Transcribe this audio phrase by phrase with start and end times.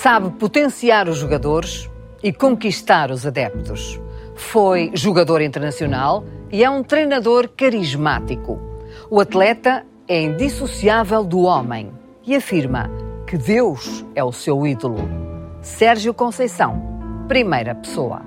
[0.00, 1.90] Sabe potenciar os jogadores
[2.22, 4.00] e conquistar os adeptos.
[4.36, 8.60] Foi jogador internacional e é um treinador carismático.
[9.10, 11.90] O atleta é indissociável do homem
[12.24, 12.88] e afirma
[13.26, 15.00] que Deus é o seu ídolo.
[15.60, 16.80] Sérgio Conceição,
[17.26, 18.22] primeira pessoa.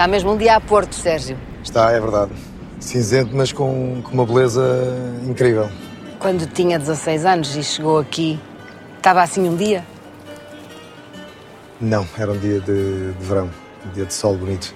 [0.00, 1.36] Está mesmo um dia a Porto, Sérgio.
[1.62, 2.30] Está, é verdade.
[2.80, 4.96] Cinzento, mas com, com uma beleza
[5.28, 5.68] incrível.
[6.18, 8.40] Quando tinha 16 anos e chegou aqui,
[8.96, 9.84] estava assim um dia?
[11.78, 13.50] Não, era um dia de, de verão,
[13.86, 14.74] um dia de sol bonito.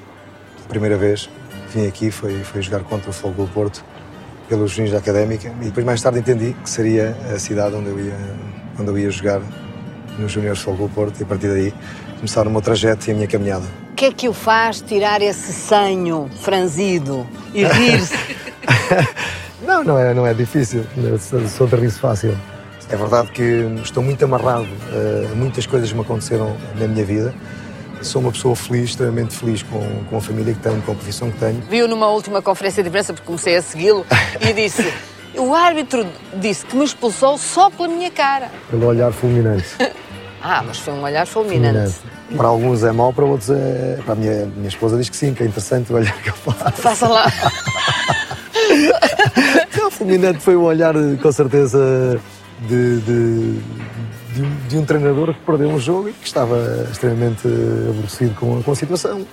[0.62, 1.30] A primeira vez
[1.72, 3.82] vim aqui foi, foi jogar contra o Fogo do Porto,
[4.46, 7.98] pelos Juninhos da Académica, e depois mais tarde entendi que seria a cidade onde eu
[7.98, 8.18] ia,
[8.78, 9.40] onde eu ia jogar
[10.18, 11.72] nos Juniores Fogo do Porto, e a partir daí
[12.16, 13.83] começar o meu trajeto e a minha caminhada.
[13.94, 18.18] O que é que o faz tirar esse senho franzido e rir-se?
[19.64, 20.84] não, não é, não é difícil.
[20.96, 22.36] Eu sou, sou de riso fácil.
[22.90, 23.42] É verdade que
[23.84, 24.66] estou muito amarrado
[25.30, 27.32] a muitas coisas que me aconteceram na minha vida.
[28.02, 31.30] Sou uma pessoa feliz, extremamente feliz com, com a família que tenho, com a profissão
[31.30, 31.62] que tenho.
[31.70, 34.04] Viu numa última conferência de imprensa, porque comecei a segui-lo,
[34.40, 34.92] e disse:
[35.36, 38.50] O árbitro disse que me expulsou só pela minha cara.
[38.68, 39.68] Pelo olhar fulminante.
[40.46, 41.90] ah, mas foi um olhar fulminante.
[41.94, 42.36] fulminante.
[42.36, 43.98] Para alguns é mau, para outros é.
[44.04, 46.34] Para a minha, minha esposa diz que sim, que é interessante o olhar que eu
[46.34, 46.82] faço.
[46.82, 47.32] Faça lá.
[49.86, 50.92] o fulminante foi um olhar,
[51.22, 52.20] com certeza,
[52.60, 53.52] de, de,
[54.34, 57.48] de, um, de, um, treinador que perdeu um jogo e que estava extremamente
[57.88, 59.26] aborrecido com, com a situação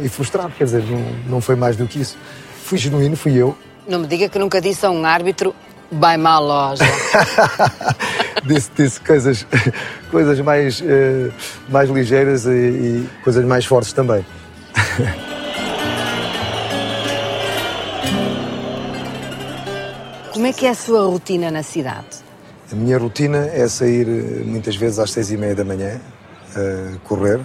[0.00, 0.52] e frustrado.
[0.56, 2.16] Quer dizer, não, não foi mais do que isso.
[2.62, 3.58] Fui genuíno, fui eu.
[3.88, 5.52] Não me diga que nunca disse a um árbitro
[5.92, 6.84] vai má loja.
[8.44, 9.46] disse, disse coisas,
[10.10, 11.32] coisas mais, uh,
[11.68, 14.24] mais ligeiras e, e coisas mais fortes também.
[20.32, 22.22] Como é que é a sua rotina na cidade?
[22.72, 26.00] A minha rotina é sair eh, muitas vezes às seis e meia da manhã,
[26.56, 27.38] uh, correr,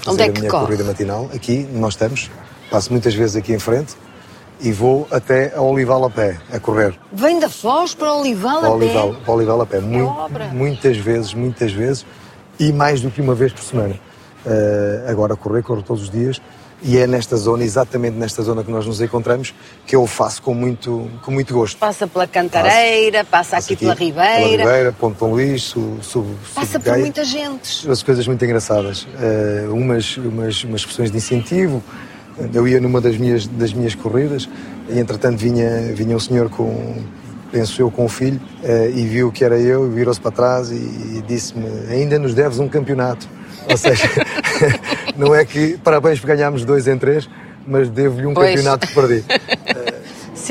[0.00, 0.66] fazer Onde é que a minha corre?
[0.66, 1.28] corrida matinal.
[1.34, 2.30] Aqui, nós estamos.
[2.70, 3.96] Passo muitas vezes aqui em frente
[4.62, 6.98] e vou até a Olival a pé, a correr.
[7.12, 9.20] Vem da Foz para Olival a Olival, pé?
[9.24, 9.78] Para Olival a pé.
[9.78, 10.44] Obra.
[10.48, 12.04] muitas vezes, muitas vezes.
[12.58, 13.94] E mais do que uma vez por semana.
[14.44, 16.40] Uh, agora correr, corro todos os dias.
[16.82, 19.54] E é nesta zona, exatamente nesta zona que nós nos encontramos,
[19.86, 21.76] que eu faço com muito, com muito gosto.
[21.76, 24.36] Passa pela Cantareira, passa, Passo aqui, pela Ribeira.
[24.36, 27.88] Pela Ribeira, Ponte Pão Luís, sub, sub, Passa por muita gente.
[27.90, 29.02] As coisas muito engraçadas.
[29.02, 31.82] Uh, umas, umas, umas expressões de incentivo.
[32.52, 34.48] Eu ia numa das minhas, das minhas corridas
[34.88, 36.96] e, entretanto, vinha, vinha um senhor com,
[37.52, 40.74] penso eu, com o filho uh, e viu que era eu, virou-se para trás e,
[40.74, 43.28] e disse-me: Ainda nos deves um campeonato.
[43.70, 44.08] Ou seja,
[45.16, 47.28] não é que parabéns por ganharmos dois em três,
[47.66, 48.50] mas devo-lhe um Pois.
[48.50, 49.24] campeonato que perdi.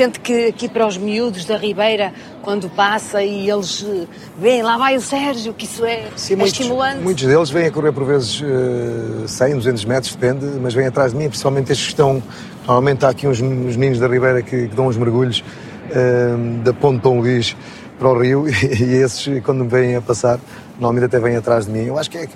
[0.00, 4.06] Sente que aqui para os miúdos da Ribeira, quando passa e eles eh,
[4.40, 7.02] veem lá vai o Sérgio, que isso é, Sim, é muitos, estimulante.
[7.02, 11.12] muitos deles vêm a correr por vezes uh, 100, 200 metros, depende, mas vêm atrás
[11.12, 12.22] de mim, principalmente estes que estão.
[12.60, 15.44] Normalmente há aqui uns, uns meninos da Ribeira que, que dão uns mergulhos
[15.90, 17.54] uh, da Ponte Dom Luís
[17.98, 18.52] para o rio e,
[18.82, 20.40] e esses, quando me vêm a passar,
[20.76, 21.84] normalmente até vêm atrás de mim.
[21.84, 22.26] Eu acho que é,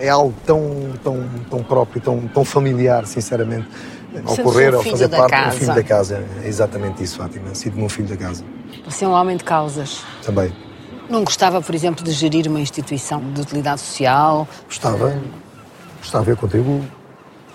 [0.00, 0.62] é algo tão,
[1.04, 3.68] tão, tão próprio, tão, tão familiar, sinceramente.
[4.14, 5.50] Ao Sente-se correr, um ao fazer parte casa.
[5.50, 6.28] do filho da casa.
[6.42, 7.54] É exatamente isso, Fátima.
[7.54, 8.44] Sinto-me um filho da casa.
[8.84, 10.02] Você é um homem de causas.
[10.24, 10.52] Também.
[11.08, 14.46] Não gostava, por exemplo, de gerir uma instituição de utilidade social?
[14.66, 15.20] Gostava.
[16.00, 16.84] Gostava, eu contribuo.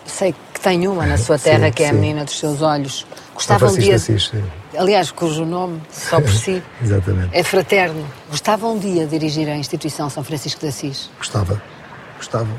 [0.05, 1.99] Sei que tem uma na sua terra Sim, que é a sim.
[1.99, 3.05] menina dos seus olhos.
[3.33, 3.95] Gostava um Francisco dia.
[3.95, 4.43] Assis, sim.
[4.77, 7.29] Aliás, cujo nome, só por si, Exatamente.
[7.31, 8.05] é fraterno.
[8.29, 11.09] Gostava um dia de dirigir a instituição São Francisco de Assis.
[11.17, 11.61] Gostava,
[12.17, 12.49] gostava.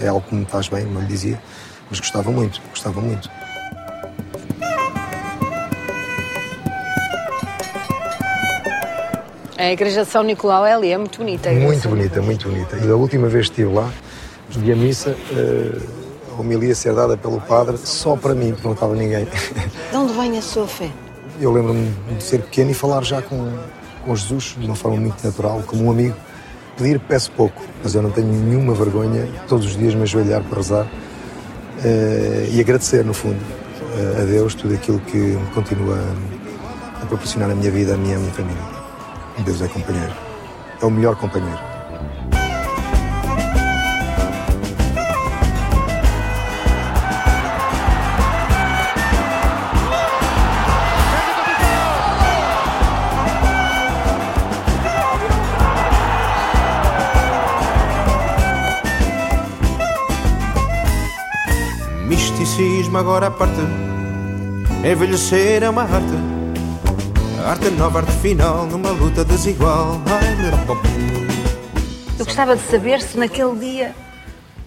[0.00, 1.40] É algo que me faz bem, não lhe dizia,
[1.92, 3.30] mas gostava muito, gostava muito.
[9.58, 11.50] A igreja de São Nicolau é ali, é muito bonita.
[11.50, 12.76] de Muito bonita, muito bonita.
[12.78, 13.92] E da última vez que estive lá,
[14.48, 15.78] vi a missa, eh,
[16.34, 19.26] a homilia ser dada pelo padre só para mim, porque não estava ninguém.
[19.92, 20.90] De onde vem a sua fé?
[21.38, 23.52] Eu lembro-me de ser pequeno e falar já com,
[24.04, 26.16] com Jesus de uma forma muito natural, como um amigo.
[26.76, 30.56] Pedir, peço pouco, mas eu não tenho nenhuma vergonha todos os dias me ajoelhar para
[30.56, 30.88] rezar
[32.52, 33.40] e agradecer, no fundo,
[33.96, 35.98] eh, a Deus tudo aquilo que me continua
[37.02, 38.62] a, proporcionar a minha vida, a minha, minha família.
[39.44, 40.12] Deus é companheiro.
[40.80, 41.71] É o melhor companheiro.
[62.92, 63.60] Misticismo agora à parte.
[64.84, 66.12] Envelhecer é uma arte.
[67.42, 70.00] A arte nova, arte final, numa luta desigual.
[72.18, 73.94] Eu gostava de saber se naquele dia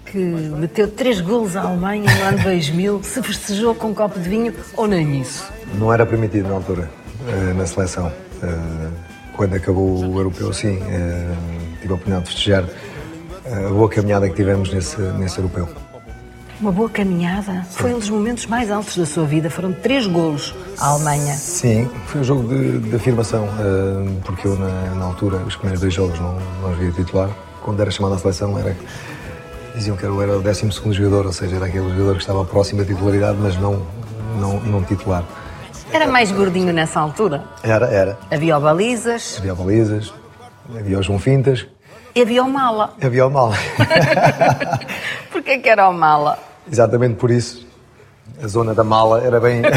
[0.06, 4.27] que meteu três golos à Alemanha no ano 2000 se festejou com um copo de
[4.27, 5.45] vinho ou nem isso.
[5.75, 6.89] Não era permitido na altura,
[7.27, 8.12] eh, na seleção.
[8.42, 8.89] Eh,
[9.36, 11.31] quando acabou o europeu, sim, eh,
[11.81, 12.66] tive a oportunidade de festejar
[13.45, 15.84] a boa caminhada que tivemos nesse, nesse europeu.
[16.59, 17.65] Uma boa caminhada?
[17.69, 19.49] Foi um dos momentos mais altos da sua vida.
[19.49, 21.33] Foram três golos à Alemanha.
[21.33, 23.47] Sim, foi um jogo de, de afirmação,
[24.23, 27.29] porque eu, na, na, altura, os primeiros dois jogos não, não joguei titular.
[27.61, 28.75] Quando era chamado à seleção, era,
[29.75, 32.81] diziam que eu era o 12 jogador, ou seja, era aquele jogador que estava próximo
[32.81, 33.85] da titularidade, mas não,
[34.39, 35.25] não, não titular.
[35.91, 37.43] Era mais gordinho nessa altura?
[37.63, 38.17] Era, era.
[38.31, 39.35] Havia o Balizas?
[39.39, 40.13] Havia o Balizas,
[40.73, 41.67] havia o João Fintas.
[42.15, 42.95] E havia o Mala?
[43.01, 43.57] Havia o Mala.
[45.33, 46.39] Porquê que era o Mala?
[46.71, 47.67] Exatamente por isso.
[48.41, 49.62] A zona da Mala era bem...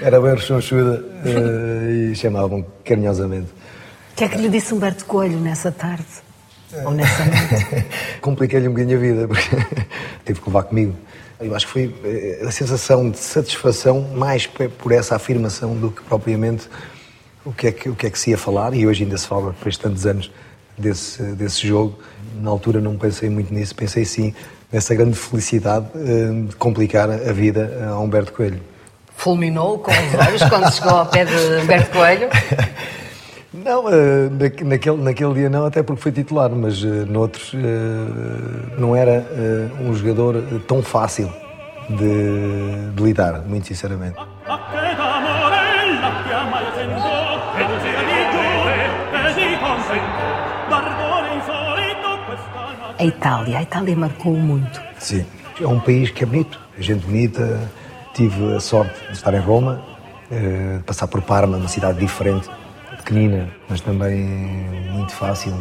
[0.00, 3.48] era bem rechonchuda uh, e chamavam carinhosamente.
[4.12, 6.06] O que é que lhe disse Humberto Coelho nessa tarde?
[6.84, 7.86] Ou nessa noite?
[8.22, 9.56] Compliquei-lhe um bocadinho a vida, porque
[10.24, 10.94] teve que levar comigo.
[11.40, 16.04] Eu acho que foi eh, a sensação de satisfação mais por essa afirmação do que
[16.04, 16.68] propriamente
[17.44, 19.26] o que é que, o que, é que se ia falar, e hoje ainda se
[19.26, 20.30] fala, depois de tantos anos
[20.78, 21.98] desse, desse jogo.
[22.40, 24.34] Na altura não pensei muito nisso, pensei sim
[24.72, 28.60] nessa grande felicidade eh, de complicar a vida a Humberto Coelho.
[29.16, 32.28] Fulminou com os olhos quando chegou ao pé de Humberto Coelho?
[33.52, 37.52] Não, uh, naquele, naquele dia não, até porque foi titular, mas uh, noutros
[38.76, 39.24] não era
[39.80, 41.32] um jogador tão fácil
[41.88, 44.16] de, de lidar, muito sinceramente.
[53.04, 54.80] A Itália, a Itália marcou muito.
[54.98, 55.26] Sim,
[55.60, 57.70] é um país que é bonito, é gente bonita.
[58.14, 59.82] Tive a sorte de estar em Roma,
[60.30, 62.48] de passar por Parma, uma cidade diferente
[62.96, 64.24] pequenina, mas também
[64.90, 65.52] muito fácil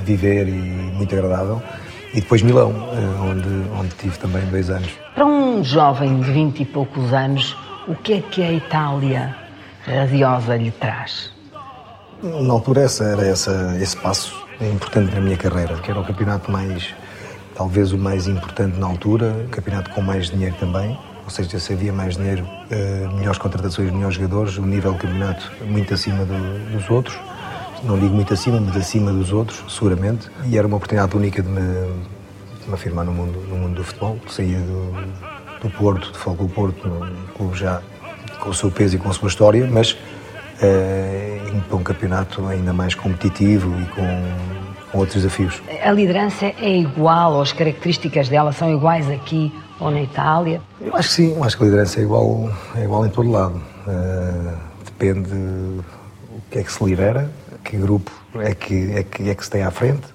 [0.00, 1.62] de viver e muito agradável.
[2.12, 4.90] E depois Milão, eh, onde, onde tive também dois anos.
[5.14, 7.56] Para um jovem de vinte e poucos anos,
[7.86, 9.36] o que é que a Itália
[9.86, 11.30] radiosa lhe traz?
[12.20, 16.50] Na altura essa, era essa, esse passo importante na minha carreira, que era o campeonato
[16.50, 16.94] mais,
[17.54, 21.72] talvez o mais importante na altura, o campeonato com mais dinheiro também, ou seja, se
[21.72, 26.72] havia mais dinheiro, uh, melhores contratações, melhores jogadores, o nível do campeonato muito acima do,
[26.72, 27.16] dos outros.
[27.84, 30.28] Não digo muito acima, mas acima dos outros, seguramente.
[30.46, 33.84] E era uma oportunidade única de me, de me afirmar no mundo, no mundo do
[33.84, 34.18] futebol.
[34.28, 34.92] Saía do,
[35.62, 37.80] do Porto, de Foco do Porto, um clube já
[38.40, 41.29] com o seu peso e com a sua história, mas uh,
[41.68, 45.62] para um campeonato ainda mais competitivo e com, com outros desafios.
[45.82, 50.60] A liderança é igual, ou as características dela são iguais aqui ou na Itália?
[50.80, 53.30] Eu acho que sim, eu acho que a liderança é igual, é igual em todo
[53.30, 53.60] lado.
[53.86, 57.30] Uh, depende o que é que se lidera,
[57.64, 60.06] que grupo é que, é, que, é que se tem à frente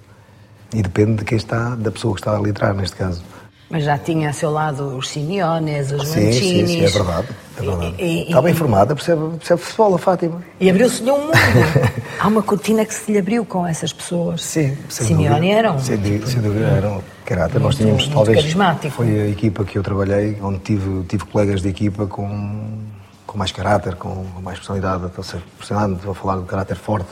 [0.73, 3.23] e depende de quem está, da pessoa que está a liderar, neste caso.
[3.69, 6.31] Mas já tinha a seu lado os Simeones, os sim.
[6.31, 7.27] Sim, sim, é verdade.
[7.57, 7.95] É verdade.
[7.99, 10.41] E, e, bem informada, percebe, percebe futebol, a Fátima.
[10.59, 11.31] E abriu-se-lhe um mundo.
[12.19, 14.43] Há uma cortina que se lhe abriu com essas pessoas.
[14.43, 15.79] Sim, Simeone eram.
[15.79, 17.59] Sem, tipo, sem dúvida, eram caráter.
[17.59, 18.37] Nós tínhamos, muito talvez.
[18.39, 18.95] Carismático.
[18.95, 22.79] Foi a equipa que eu trabalhei, onde tive, tive colegas de equipa com,
[23.25, 25.03] com mais caráter, com, com mais personalidade.
[25.15, 27.09] Ou seja, personalidade, estou a falar de caráter forte,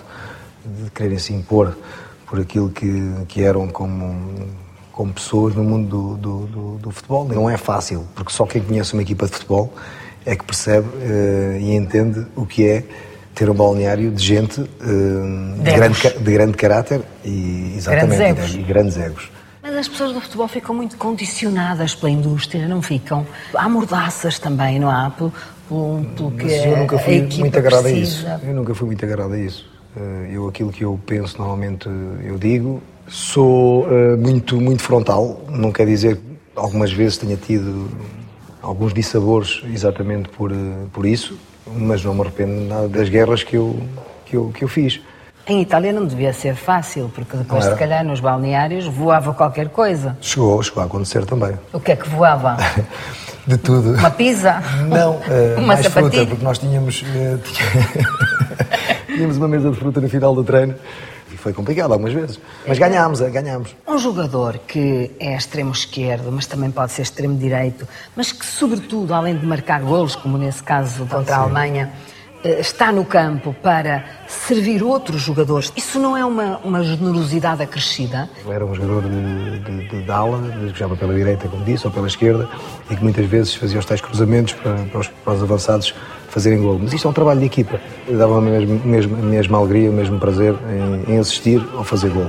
[0.65, 1.77] de quererem se impor
[2.25, 7.27] por aquilo que, que eram como como pessoas no mundo do, do, do, do, futebol.
[7.27, 9.73] Não é fácil, porque só quem conhece uma equipa de futebol
[10.25, 12.83] é que percebe uh, e entende o que é
[13.33, 14.67] ter um balneário de gente uh,
[15.61, 18.55] de, grande, de grande caráter e, exatamente, grandes egos.
[18.55, 19.31] E grandes egos.
[19.61, 23.25] Mas as pessoas do futebol ficam muito condicionadas pela indústria, não ficam?
[23.53, 25.09] Há mordaças também, não há?
[25.09, 25.31] Pelo,
[25.69, 28.25] pelo, pelo que Mas eu nunca fui muito agarrado a isso.
[28.43, 29.65] Eu nunca fui muito agarrado a isso.
[29.95, 31.87] Eh, eu aquilo que eu penso normalmente
[32.25, 36.23] eu digo Sou uh, muito, muito frontal, não quer dizer que
[36.55, 37.89] algumas vezes tenha tido
[38.63, 43.57] alguns dissabores exatamente por, uh, por isso, mas não me arrependo nada das guerras que
[43.57, 43.79] eu,
[44.25, 45.01] que eu, que eu fiz.
[45.45, 50.17] Em Itália não devia ser fácil, porque depois, se calhar, nos balneários voava qualquer coisa.
[50.21, 51.59] Chegou, chegou a acontecer também.
[51.73, 52.55] O que é que voava?
[53.45, 53.91] De tudo.
[53.95, 54.63] Uma pizza?
[54.87, 56.11] Não, uh, uma mais sapatilha?
[56.11, 57.39] fruta, porque nós tínhamos, uh,
[59.13, 60.75] tínhamos uma mesa de fruta no final do treino
[61.43, 62.39] foi complicado algumas vezes.
[62.65, 63.75] Mas ganhámos, eh, ganhámos.
[63.85, 67.85] Um jogador que é extremo esquerdo, mas também pode ser extremo direito,
[68.15, 71.91] mas que, sobretudo, além de marcar golos, como nesse caso contra a Alemanha,
[72.45, 78.29] eh, está no campo para servir outros jogadores, isso não é uma, uma generosidade acrescida?
[78.49, 81.91] Era um jogador de, de, de, de ala, que jogava pela direita, como disse, ou
[81.91, 82.49] pela esquerda,
[82.89, 85.93] e que muitas vezes fazia os tais cruzamentos para, para, os, para os avançados
[86.33, 86.79] fazerem gol.
[86.81, 87.79] Mas isto é um trabalho de equipa.
[88.09, 90.55] Dava-me a mesma, mesma, mesma alegria, o mesmo prazer
[91.07, 92.27] em, em assistir ao fazer gol.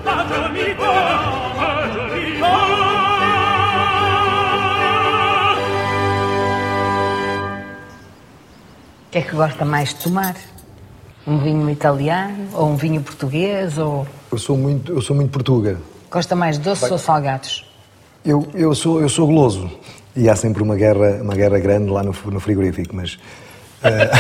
[9.09, 10.35] O que é que gosta mais de tomar?
[11.27, 15.79] Um vinho italiano ou um vinho português ou Eu sou muito, eu sou muito portuga.
[16.11, 17.65] gosta mais de doces ou salgados?
[18.25, 19.71] Eu, eu, sou, eu sou goloso.
[20.15, 23.19] E há sempre uma guerra, uma guerra grande lá no, no frigorífico, mas.
[23.85, 24.11] Eh,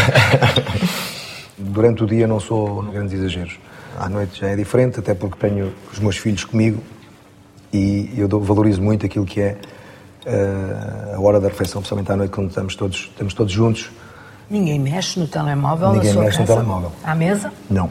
[1.58, 3.58] durante o dia não sou grandes exageros.
[3.98, 6.82] À noite já é diferente, até porque tenho os meus filhos comigo
[7.72, 9.56] e eu valorizo muito aquilo que é
[10.26, 13.90] eh, a hora da refeição, principalmente à noite, quando estamos todos, estamos todos juntos.
[14.50, 16.58] Ninguém mexe no telemóvel Ninguém na sua mexe no casa?
[16.60, 16.92] telemóvel.
[17.02, 17.52] À mesa?
[17.70, 17.90] Não,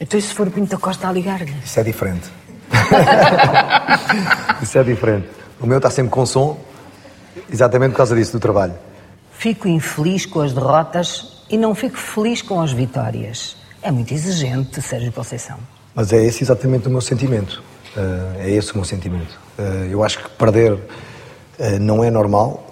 [0.00, 1.54] Então e se for o Pinto da Costa a ligar-lhe?
[1.64, 2.28] isso é diferente.
[4.62, 5.28] isso é diferente.
[5.60, 6.58] O meu está sempre com som,
[7.50, 8.74] exatamente por causa disso, do trabalho.
[9.38, 13.56] Fico infeliz com as derrotas e não fico feliz com as vitórias.
[13.82, 15.58] É muito exigente, Sérgio Conceição.
[15.94, 17.62] Mas é esse exatamente o meu sentimento.
[17.96, 19.38] Eh, é esse o meu sentimento.
[19.58, 20.78] Eh, eu acho que perder
[21.58, 22.62] eh, não é normal,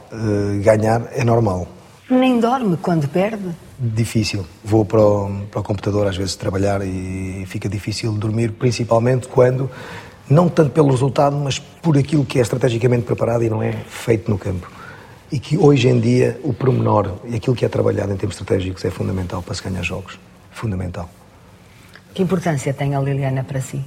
[0.62, 1.66] ganhar é normal.
[2.10, 3.48] Nem dorme quando perde?
[3.78, 4.44] Difícil.
[4.62, 9.70] Vou para o, para o computador às vezes trabalhar e fica difícil dormir, principalmente quando,
[10.28, 14.30] não tanto pelo resultado, mas por aquilo que é estrategicamente preparado e não é feito
[14.30, 14.70] no campo.
[15.32, 18.84] E que hoje em dia o pormenor e aquilo que é trabalhado em termos estratégicos
[18.84, 20.18] é fundamental para se ganhar jogos.
[20.50, 21.08] Fundamental.
[22.12, 23.82] Que importância tem a Liliana para si?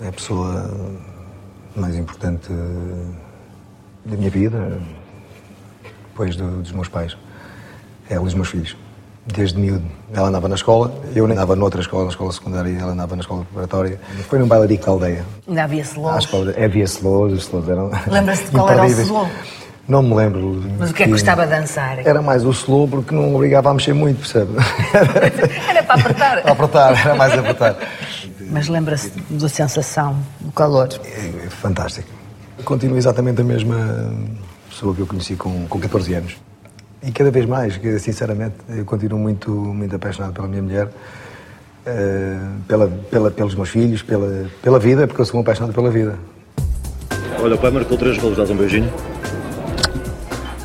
[0.00, 0.70] É a pessoa
[1.74, 2.48] mais importante
[4.04, 4.80] da minha vida,
[6.10, 7.16] depois do- dos meus pais.
[8.08, 8.76] É os meus filhos.
[9.26, 9.84] Desde miúdo.
[10.12, 13.22] Ela andava na escola, eu andava noutra escola, na escola secundária, e ela andava na
[13.22, 13.98] escola preparatória.
[14.28, 15.24] Foi num bailarico da aldeia.
[15.48, 15.82] Ainda havia
[16.52, 17.90] de- Havia slows, os slows eram.
[18.06, 19.08] Lembra-se de qual era o imperdíveis.
[19.86, 20.62] Não me lembro.
[20.78, 21.98] Mas o que é que gostava de dançar?
[22.06, 24.52] Era mais o slow porque não obrigava a mexer muito, percebe?
[25.68, 26.38] Era para apertar.
[26.38, 27.76] a apertar, era mais apertar.
[28.50, 30.88] Mas lembra-se da sensação, do calor.
[31.04, 32.08] É fantástico.
[32.64, 34.10] Continuo exatamente a mesma
[34.70, 36.36] pessoa que eu conheci com, com 14 anos.
[37.02, 40.88] E cada vez mais, que, sinceramente, eu continuo muito, muito apaixonado pela minha mulher,
[41.84, 45.90] eh, pela, pela, pelos meus filhos, pela, pela vida, porque eu sou um apaixonado pela
[45.90, 46.18] vida.
[47.42, 48.90] Olha, o pai marcou três golos, dás um beijinho.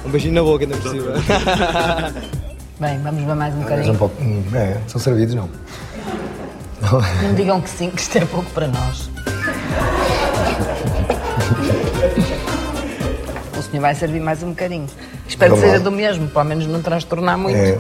[0.09, 1.11] Um beijinho na boca, ainda por cima.
[2.81, 3.93] Bem, vamos ver mais um bocadinho.
[3.93, 5.47] um pouco, hum, é, são servidos, não.
[7.21, 9.07] Não digam que sim, que isto é pouco para nós.
[13.55, 14.87] O senhor vai servir mais um bocadinho.
[15.27, 15.71] Espero que Vamos lá.
[15.77, 17.55] seja do mesmo, pelo menos não transtornar muito.
[17.55, 17.77] É.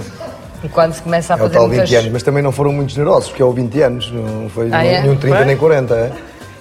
[0.63, 1.89] E quando se começa a É o fazer tal muitas...
[1.89, 4.69] 20 anos, mas também não foram muito generosos, porque é o 20 anos, não foi
[4.71, 5.01] Ah, é?
[5.01, 5.47] nenhum 30 Pois.
[5.47, 5.95] nem 40.
[5.95, 6.11] É?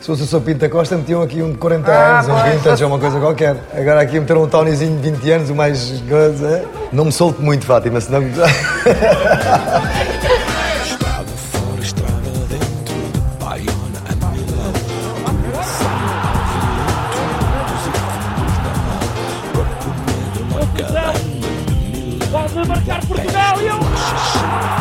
[0.00, 0.40] Se fosse o Sr.
[0.40, 3.18] Pinto da Costa, metiam aqui um de 40 Ah, anos, um vintage, ou uma coisa
[3.18, 3.56] qualquer.
[3.74, 5.92] Agora aqui meteram um Tonyzinho de 20 anos, o mais
[6.42, 6.64] é?
[6.92, 8.22] Não me solte muito, Fátima, senão.
[23.06, 24.77] Portugal e eu.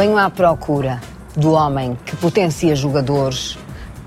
[0.00, 0.98] Venho à procura
[1.36, 3.58] do homem que potencia jogadores,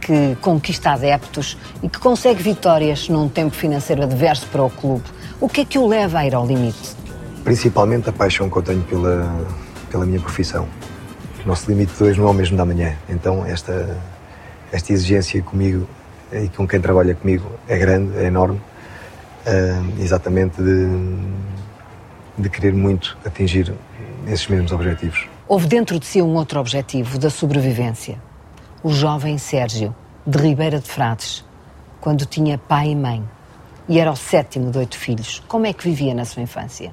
[0.01, 5.03] que conquista adeptos e que consegue vitórias num tempo financeiro adverso para o clube.
[5.39, 6.95] O que é que o leva a ir ao limite?
[7.43, 9.45] Principalmente a paixão que eu tenho pela,
[9.91, 10.67] pela minha profissão.
[11.45, 12.95] O nosso limite de hoje não é o mesmo da manhã.
[13.07, 13.95] Então, esta,
[14.71, 15.88] esta exigência comigo
[16.31, 18.59] e com quem trabalha comigo é grande, é enorme.
[19.45, 20.88] Ah, exatamente de,
[22.35, 23.71] de querer muito atingir
[24.25, 25.31] esses mesmos objetivos.
[25.53, 28.19] Houve dentro de si um outro objetivo, da sobrevivência.
[28.81, 29.95] O jovem Sérgio,
[30.25, 31.45] de Ribeira de Frades,
[32.01, 33.24] quando tinha pai e mãe,
[33.88, 35.43] e era o sétimo de oito filhos.
[35.48, 36.91] Como é que vivia na sua infância?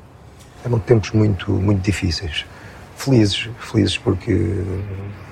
[0.62, 2.44] Eram tempos muito, muito difíceis.
[2.96, 4.62] Felizes, felizes porque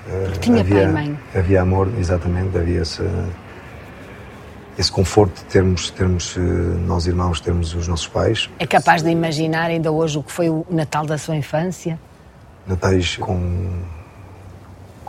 [0.07, 1.19] eh, tinha havia, pai e mãe.
[1.35, 3.07] havia amor, exatamente, havia esse,
[4.75, 9.11] esse conforto de termos, termos eh, nós irmãos, termos os nossos pais, É capaz de
[9.11, 11.99] imaginar ainda hoje o que foi o Natal da sua infância?
[12.69, 13.81] Natais com,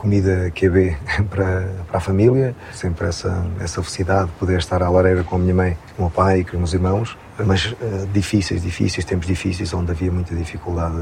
[0.01, 0.97] comida QB
[1.29, 5.39] para, para a família, sempre essa, essa felicidade de poder estar à lareira com a
[5.39, 9.05] minha mãe, com o meu pai e com os meus irmãos, mas uh, difíceis, difíceis,
[9.05, 10.97] tempos difíceis, onde havia muita dificuldade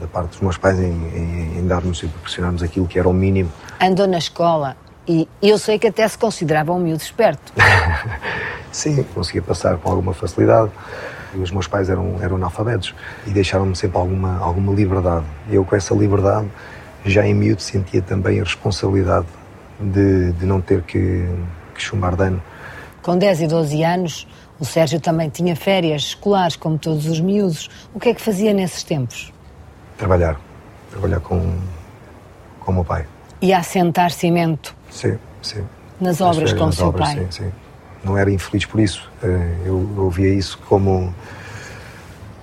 [0.00, 3.12] da parte dos meus pais em, em, em dar-nos e proporcionar-nos aquilo que era o
[3.12, 3.50] mínimo.
[3.80, 7.52] Andou na escola e eu sei que até se considerava um miúdo esperto.
[8.70, 10.70] Sim, conseguia passar com alguma facilidade.
[11.36, 12.94] Os meus pais eram, eram analfabetos
[13.26, 15.24] e deixaram-me sempre alguma, alguma liberdade.
[15.50, 16.48] Eu, com essa liberdade,
[17.04, 19.26] já em miúdo sentia também a responsabilidade
[19.78, 21.28] de, de não ter que,
[21.74, 22.42] que chumbar dano.
[23.02, 24.26] Com 10 e 12 anos,
[24.58, 27.68] o Sérgio também tinha férias escolares, como todos os miúdos.
[27.92, 29.32] O que é que fazia nesses tempos?
[29.98, 30.40] Trabalhar.
[30.90, 31.58] Trabalhar com,
[32.60, 33.06] com o meu pai.
[33.42, 34.74] E assentar cimento?
[34.90, 35.64] Sim, sim.
[36.00, 37.26] Nas obras com o seu obras, pai?
[37.30, 37.52] Sim, sim.
[38.04, 39.10] Não era infeliz por isso.
[39.22, 41.14] Eh, Eu, eu via isso como,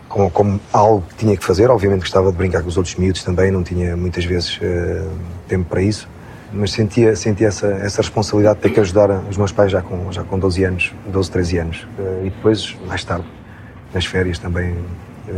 [0.09, 1.69] como, como algo que tinha que fazer.
[1.69, 5.05] Obviamente gostava de brincar com os outros miúdos também, não tinha muitas vezes eh,
[5.47, 6.07] tempo para isso.
[6.53, 10.11] Mas sentia, sentia essa, essa responsabilidade de ter que ajudar os meus pais já com,
[10.11, 11.87] já com 12 anos, 12, 13 anos.
[11.99, 13.25] Eh, E depois, mais tarde,
[13.93, 14.75] nas férias também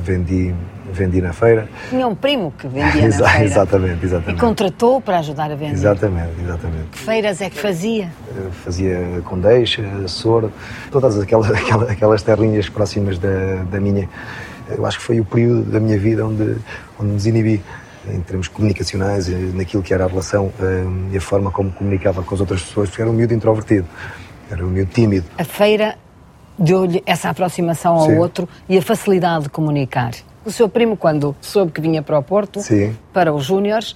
[0.01, 0.53] vendi,
[0.91, 1.67] vendi na feira.
[1.89, 3.45] Tinha um primo que vendia na feira.
[3.45, 4.39] Exatamente, E exatamente.
[4.41, 5.73] contratou para ajudar a vender.
[5.73, 6.85] Exatamente, exatamente.
[6.91, 8.05] Que feiras é que fazia?
[8.35, 10.49] Eh, Fazia Condeixa, Açor,
[10.91, 14.09] todas aquelas, aquelas, aquelas terrinhas próximas da, da minha.
[14.69, 16.55] Eu acho que foi o período da minha vida onde,
[16.99, 17.61] onde me desinibi
[18.09, 20.83] em termos comunicacionais, eh, naquilo que era a relação eh,
[21.13, 23.87] e a forma como comunicava com as outras pessoas, porque era um miúdo introvertido,
[24.51, 25.25] era um miúdo tímido.
[25.37, 25.95] A feira
[26.57, 28.17] deu-lhe essa aproximação ao Sim.
[28.17, 30.11] outro e a facilidade de comunicar.
[30.45, 32.95] O seu primo, quando soube que vinha para o Porto, Sim.
[33.13, 33.95] para os júniores,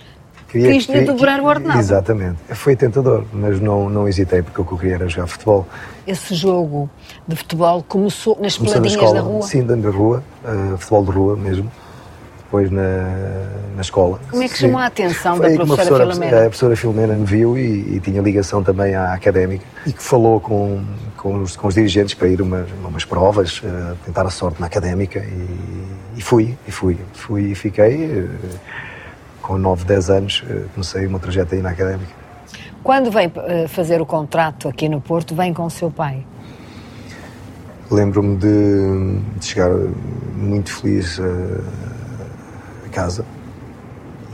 [0.50, 1.80] quis-lhe dobrar o ordenado.
[1.80, 2.38] Exatamente.
[2.52, 5.68] Foi tentador, mas não, não hesitei, porque o que eu queria era jogar futebol.
[6.06, 6.90] Esse jogo
[7.28, 9.42] de futebol começou nas Começou na peladinhas escola, da rua.
[9.42, 11.72] sim, da rua, eh, futebol de rua mesmo.
[12.48, 12.82] Depois na,
[13.76, 14.22] na escola.
[14.30, 14.68] Como é que Sim.
[14.68, 16.38] chamou a atenção Foi da uma professora Filomena?
[16.38, 20.40] A professora Filomena me viu e, e tinha ligação também à académica e que falou
[20.40, 20.82] com,
[21.18, 24.30] com, os, com os dirigentes para ir a umas, a umas provas, eh, tentar a
[24.30, 26.98] sorte na académica e, e fui, e fui.
[27.14, 28.06] Fui e fiquei.
[28.06, 28.27] eh,
[29.42, 32.12] com 9, 10 anos eh, comecei trajeto aí na académica.
[32.84, 33.32] Quando vem
[33.68, 36.25] fazer o contrato aqui no Porto, vem com o seu pai.
[37.90, 39.72] Lembro-me de, de chegar
[40.36, 41.62] muito feliz eh,
[42.86, 43.25] a casa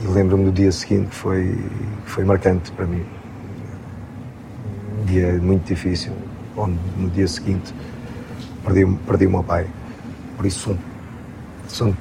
[0.02, 1.56] e lembro-me do dia seguinte que foi,
[2.04, 3.04] que foi marcante para mim.
[5.00, 6.12] Um dia muito difícil,
[6.56, 7.74] onde no dia seguinte
[8.64, 9.66] perdi, perdi o meu pai.
[10.36, 10.78] Por isso são,
[11.68, 11.96] são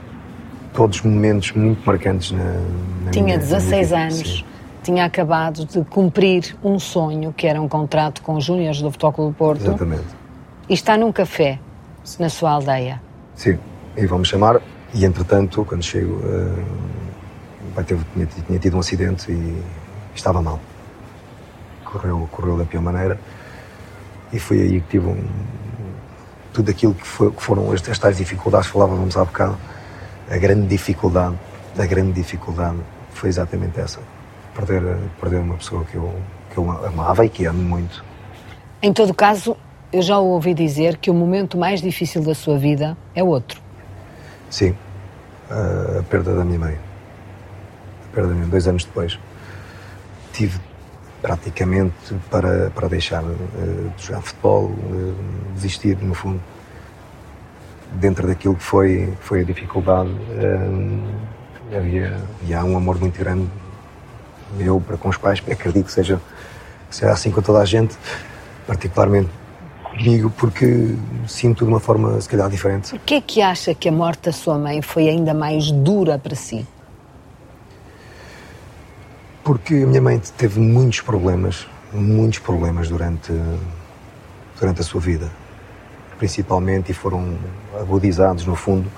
[0.74, 2.44] todos momentos muito marcantes na,
[3.06, 4.00] na Tinha minha, na minha 16 vida.
[4.02, 4.46] anos, Sim.
[4.84, 9.14] tinha acabado de cumprir um sonho, que era um contrato com os Júniores do Futebol
[9.14, 10.06] Clube do Porto, Exatamente.
[10.68, 11.60] e está num café
[12.20, 13.02] na sua aldeia.
[13.36, 13.58] Sim,
[13.96, 14.60] e vão-me chamar.
[14.94, 19.62] E entretanto, quando chego, o pai teve, tinha, tinha tido um acidente e
[20.16, 20.60] estava mal.
[21.86, 23.20] Correu, correu da pior maneira.
[24.34, 25.24] E foi aí que tive um,
[26.52, 29.58] tudo aquilo que, foi- que foram estas tais dificuldades que falávamos há bocado.
[30.30, 31.36] A grande dificuldade,
[31.78, 32.78] a grande dificuldade
[33.12, 34.00] foi exatamente essa.
[34.56, 36.14] Perder, perder uma pessoa que eu,
[36.52, 38.04] que eu amava e que amo muito.
[38.82, 39.56] Em todo caso,
[39.92, 43.62] eu já ouvi dizer que o momento mais difícil da sua vida é outro.
[44.50, 44.76] Sim,
[45.50, 46.78] a, a perda da minha mãe.
[48.12, 49.20] A perda da minha mãe, dois anos depois.
[50.32, 50.60] Tive
[51.24, 55.14] praticamente para, para deixar eh, de jogar futebol, eh,
[55.56, 56.42] desistir, no fundo.
[57.94, 63.48] Dentro daquilo que foi, foi a dificuldade, eh, havia, e há um amor muito grande
[64.58, 66.20] meu para com os pais, acredito que seja,
[66.90, 67.96] que seja assim com toda a gente,
[68.68, 69.30] particularmente
[69.84, 72.90] comigo, porque sinto de uma forma, se calhar, diferente.
[72.90, 76.20] Por que é que acha que a morte da sua mãe foi ainda mais dura
[76.20, 76.68] para si?
[79.44, 83.34] Porque a minha mãe teve muitos problemas, muitos problemas durante,
[84.58, 85.30] durante a sua vida.
[86.18, 87.38] Principalmente, e foram
[87.78, 88.90] agudizados, no fundo,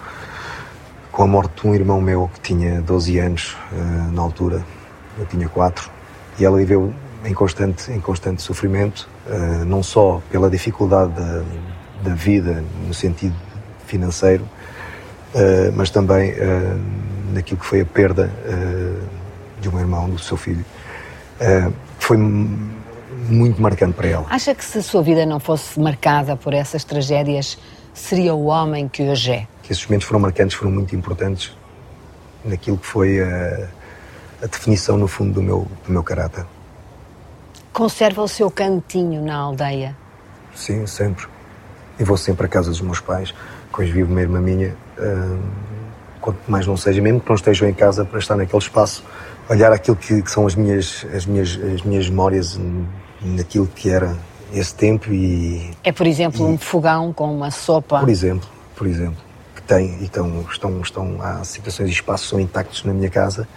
[1.11, 4.63] com a morte de um irmão meu que tinha 12 anos eh, na altura.
[5.17, 5.89] Eu tinha 4.
[6.37, 11.41] E ela viveu em constante, em constante sofrimento, eh, não só pela dificuldade da,
[12.03, 13.35] da vida no sentido
[13.87, 14.47] financeiro,
[15.33, 16.35] eh, mas também
[17.33, 18.31] naquilo que foi a perda
[19.69, 20.63] de um irmão, do seu filho.
[21.39, 24.25] Eh, foi muito marcante para ela.
[24.29, 27.57] Acha que se a sua vida não fosse marcada por essas tragédias,
[27.93, 29.47] seria o homem que hoje é?
[29.63, 31.55] Que esses momentos foram marcantes, foram muito importantes
[32.43, 33.67] naquilo que foi a,
[34.43, 36.45] a definição, no fundo, do meu, do meu caráter.
[37.73, 39.95] Conserva o seu cantinho na aldeia.
[40.53, 41.27] Sim, sempre.
[41.99, 43.33] E vou sempre à casa dos meus pais,
[43.73, 45.41] que hoje vive uma irmã minha, hum,
[46.21, 49.03] quanto mais não seja, mesmo que não estejam em casa, para estar naquele espaço,
[49.49, 52.59] olhar aquilo que, que são as minhas, as minhas, as minhas memórias
[53.21, 54.15] naquilo que era
[54.53, 57.99] esse tempo e, É, por exemplo, um fogão com uma sopa.
[57.99, 59.17] por exemplo, por exemplo,
[59.55, 63.47] que tem, e estão, estão, estão, há situações e espaços são intactos na minha casa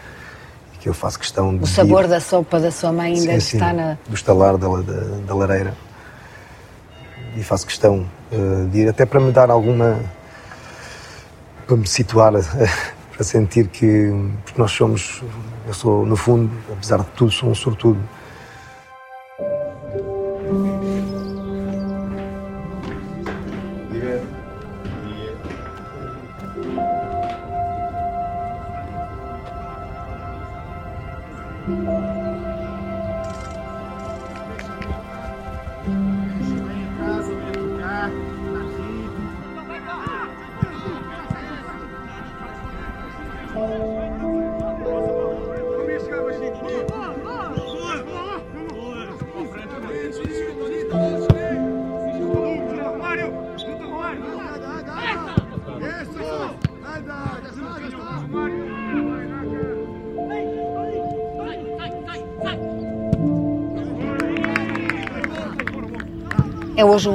[0.75, 3.33] e que eu faço questão de O sabor ir- da sopa da sua mãe ainda
[3.35, 3.99] Sim, sim, está na.
[4.09, 5.75] do estalar da, da, da lareira.
[7.37, 8.37] E faço questão eh,
[8.71, 10.01] de ir até para me dar alguma.
[11.67, 12.33] para me situar,
[13.19, 14.13] para sentir que.
[14.57, 15.21] nós somos.
[15.67, 17.99] eu sou, no fundo, apesar de tudo, sou um sortudo.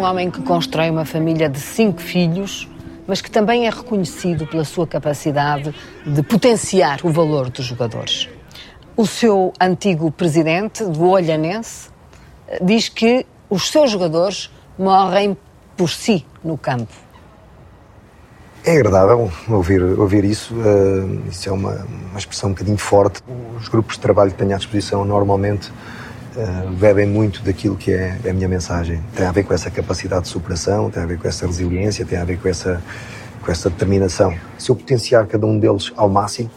[0.04, 2.70] Um homem que constrói uma família de cinco filhos,
[3.08, 5.74] mas que também é reconhecido pela sua capacidade
[6.06, 8.28] de potenciar o valor dos jogadores.
[8.98, 11.90] O seu antigo presidente do Olhanense
[12.62, 15.38] diz que os seus jogadores morrem
[15.78, 16.92] por si no campo.
[18.66, 20.54] É agradável ouvir, ouvir isso.
[20.66, 23.22] eh, isso é uma, uma expressão um bocadinho forte.
[23.58, 25.72] Os grupos de trabalho que tenho à disposição normalmente
[26.80, 29.04] bebem muito daquilo que é a minha mensagem.
[29.16, 32.18] Tem a ver com essa capacidade de superação, tem a ver com essa resiliência, tem
[32.18, 32.82] a ver com essa,
[33.42, 34.36] com essa determinação.
[34.58, 36.50] Se eu potenciar cada um deles ao máximo,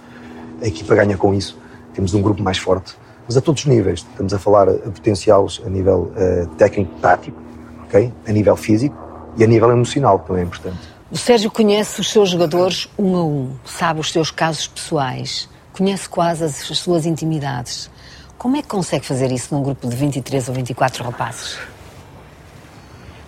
[0.62, 1.58] a equipa ganha com isso.
[1.94, 2.94] Temos um grupo mais forte,
[3.26, 4.00] mas a todos os níveis.
[4.10, 7.40] Estamos a falar a potenciá-los a nível eh, técnico-tático,
[7.84, 8.12] ok?
[8.26, 8.96] a nível físico
[9.36, 10.78] e a nível emocional, que também é importante.
[11.10, 16.08] O Sérgio conhece os seus jogadores um a um, sabe os seus casos pessoais, conhece
[16.08, 17.90] quase as as suas intimidades.
[18.38, 21.58] Como é que consegue fazer isso num grupo de 23 ou 24 rapazes?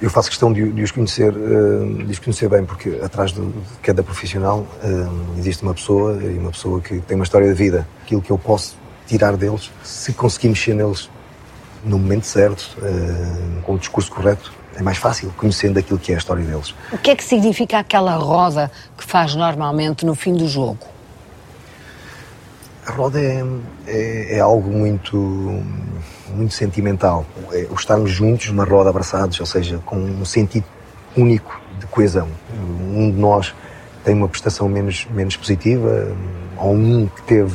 [0.01, 3.42] Eu faço questão de, de os conhecer, eh, de os conhecer bem, porque atrás de,
[3.83, 7.88] cada profissional eh, existe uma pessoa e uma pessoa que tem uma história de vida.
[8.03, 8.77] Aquilo que eu posso
[9.09, 11.11] tirar deles, se conseguir mexer neles
[11.85, 16.14] no momento certo, eh, com o discurso correto, é mais fácil, conhecendo aquilo que é
[16.14, 16.75] a história deles.
[16.92, 20.79] O que é que significa aquela roda que faz normalmente no fim do jogo?
[22.88, 23.44] A roda é,
[23.87, 25.62] é, é algo muito,
[26.35, 27.27] muito sentimental.
[27.53, 30.64] É, o estarmos juntos numa roda, abraçados, ou seja, com um sentido
[31.14, 32.29] único de coesão.
[32.94, 33.55] Um de nós
[34.03, 36.16] tem uma prestação menos, menos positiva,
[36.57, 37.55] ou um que teve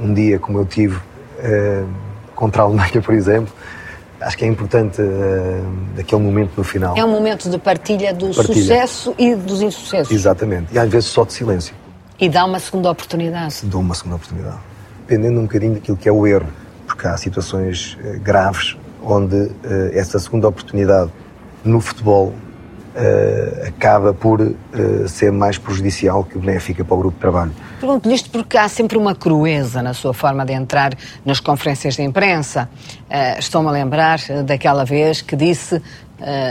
[0.00, 0.96] um dia como eu tive
[1.40, 1.82] eh,
[2.36, 3.52] contra a Alemanha, por exemplo.
[4.20, 6.96] Acho que é importante eh, aquele momento no final.
[6.96, 8.54] É um momento de partilha do Partilha.
[8.54, 10.14] sucesso e dos insucessos.
[10.14, 10.72] Exatamente.
[10.72, 11.74] E às vezes só de silêncio.
[12.20, 13.54] E dá uma segunda oportunidade.
[13.54, 14.58] se dou uma segunda oportunidade.
[15.08, 16.48] Dependendo um bocadinho daquilo que é o erro,
[16.86, 21.10] porque há situações eh, graves onde eh, essa segunda oportunidade
[21.64, 22.34] no futebol
[22.94, 27.52] eh, acaba por eh, ser mais prejudicial que benéfica para o grupo de trabalho.
[27.78, 30.92] Pergunto-lhe isto porque há sempre uma crueza na sua forma de entrar
[31.24, 32.68] nas conferências de imprensa.
[33.38, 35.80] Estou-me a lembrar daquela vez que disse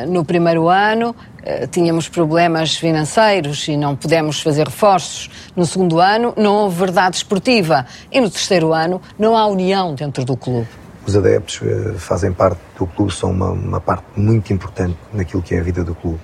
[0.08, 5.29] no primeiro ano eh, tínhamos problemas financeiros e não pudemos fazer reforços.
[5.55, 7.86] No segundo ano não houve verdade esportiva.
[8.12, 10.67] E no terceiro ano não há união dentro do clube.
[11.05, 15.55] Os adeptos eh, fazem parte do clube, são uma, uma parte muito importante naquilo que
[15.55, 16.19] é a vida do clube.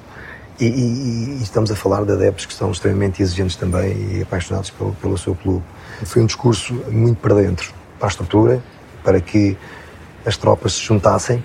[0.60, 4.70] E, e- e estamos a falar de adeptos que são extremamente exigentes também e apaixonados
[4.70, 5.64] pelo, pelo seu clube.
[6.04, 8.62] Foi um discurso muito para dentro, para a estrutura,
[9.04, 9.58] para que
[10.26, 11.44] as tropas se juntassem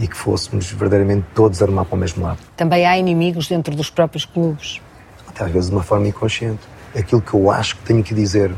[0.00, 2.38] e que fôssemos verdadeiramente todos a remar para o mesmo lado.
[2.56, 4.80] Também há inimigos dentro dos próprios clubes.
[5.28, 6.60] Até às vezes de uma forma inconsciente.
[6.98, 8.52] Aquilo que eu acho que tenho que dizer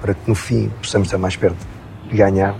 [0.00, 1.56] para que no fim possamos estar mais perto
[2.08, 2.54] de ganhar,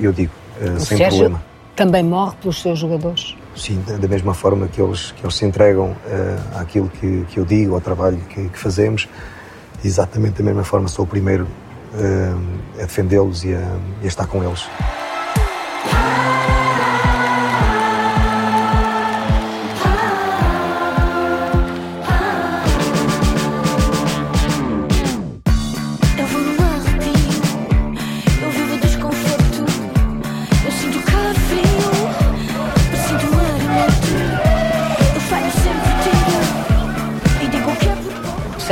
[0.00, 1.44] eu digo, O sem Sérgio problema.
[1.74, 3.36] também morre pelos seus jogadores.
[3.56, 7.44] Sim, da- mesma forma que eles, que eles se entregam eh, àquilo que, que eu
[7.44, 9.08] digo, ao trabalho que, que fazemos,
[9.84, 11.46] exatamente da mesma forma sou o primeiro
[11.96, 12.34] eh,
[12.82, 13.58] a defendê-los e a,
[14.02, 14.66] e a estar com eles.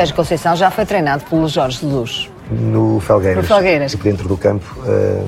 [0.03, 2.29] Sérgio Conceição já foi treinado pelo Jorge Jesus.
[2.51, 3.37] No Felgueiras.
[3.37, 3.93] No Felgueiras.
[3.93, 5.25] E dentro do campo eh,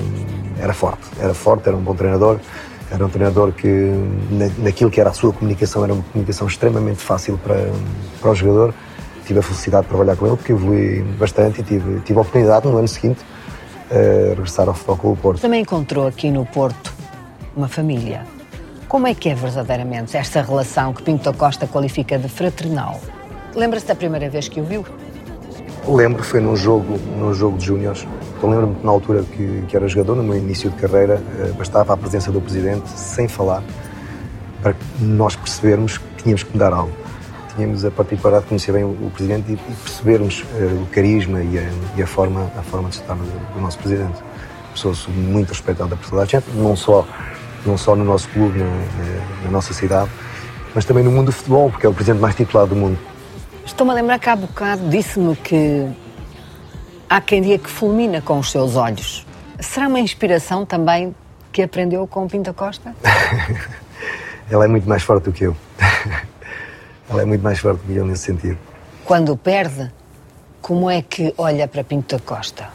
[0.59, 1.01] era forte.
[1.17, 2.41] Era forte, era um bom treinador.
[2.91, 3.67] Era um treinador que,
[4.29, 7.71] na, naquilo que era a sua comunicação, era uma comunicação extremamente fácil para,
[8.19, 8.73] para o jogador.
[9.25, 12.67] Tive a felicidade de trabalhar com ele, porque evolui bastante e tive, tive a oportunidade,
[12.67, 13.21] no ano seguinte,
[13.89, 15.41] eh, regressar ao Futebol Clube Porto.
[15.41, 16.93] Também encontrou aqui no Porto
[17.55, 18.23] uma família.
[18.89, 22.99] Como é que é verdadeiramente esta relação que Pinto Costa qualifica de fraternal?
[23.55, 24.85] Lembra-se da primeira vez que o viu?
[25.87, 28.05] Lembro, foi num jogo, num jogo de júniores.
[28.41, 31.51] Eu lembro-me que na altura que, que era jogador, no meu início de carreira, eh,
[31.57, 33.63] bastava a presença do presidente, sem falar,
[34.61, 36.91] para nós percebermos que tínhamos que mudar algo.
[37.55, 41.69] Tínhamos a particularidade de conhecer bem o, presidente e, percebermos eh, o carisma e a,
[41.95, 44.21] e a forma, a forma de estar do, do nosso presidente.
[44.73, 47.07] Pessoa muito respeitada por toda a gente, não só,
[47.65, 50.09] não só no nosso clube, na, na- na nossa cidade,
[50.73, 52.97] mas também no mundo do futebol, porque é o presidente mais titulado do mundo.
[53.65, 55.89] Estou-me a lembrar que há bocado disse-me que
[57.09, 59.25] há quem diga que fulmina com os seus olhos.
[59.59, 61.15] Será uma inspiração também
[61.51, 62.95] que aprendeu com o Pinto Costa?
[64.49, 65.57] Ela é muito mais forte do que eu.
[67.09, 68.57] Ela é muito mais forte do que eu nesse sentido.
[69.03, 69.91] Quando perde,
[70.61, 72.69] como é que olha para Pinto Costa?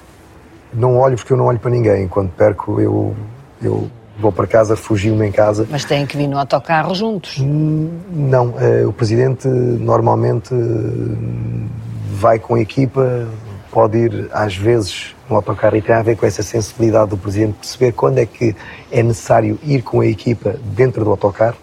[0.72, 2.08] Não olho porque eu não olho para ninguém.
[2.08, 3.14] Quando perco, eu,
[3.62, 3.88] eu
[4.20, 5.66] vou para casa, fugi-me em casa.
[5.70, 7.38] Mas têm que vir no autocarro juntos.
[7.38, 11.66] Não, eh, o presidente normalmente eh,
[12.12, 13.26] vai com a equipa,
[13.70, 17.54] pode ir às vezes no autocarro e tem a ver com essa sensibilidade do presidente,
[17.54, 18.54] perceber quando é que
[18.90, 21.56] é necessário ir com a equipa dentro do autocarro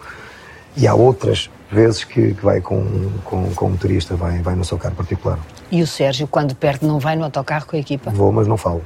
[0.76, 4.63] e há outras vezes que, que vai com, com, com o motorista, vai, vai no
[4.63, 5.38] seu carro particular.
[5.70, 8.10] E o Sérgio, quando perde, não vai no autocarro com a equipa?
[8.12, 8.82] Vou, mas não falo.